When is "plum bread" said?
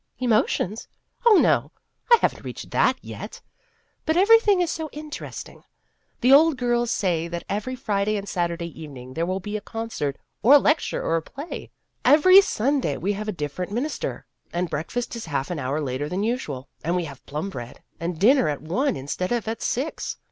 17.27-17.83